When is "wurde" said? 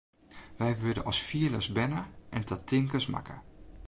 0.83-1.03